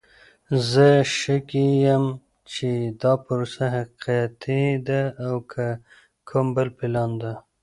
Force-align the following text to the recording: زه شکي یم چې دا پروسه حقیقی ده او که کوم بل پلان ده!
زه 0.69 0.87
شکي 1.19 1.67
یم 1.85 2.05
چې 2.51 2.67
دا 3.01 3.13
پروسه 3.23 3.65
حقیقی 3.75 4.65
ده 4.87 5.01
او 5.25 5.35
که 5.51 5.65
کوم 6.27 6.47
بل 6.55 6.67
پلان 6.77 7.11
ده! 7.21 7.33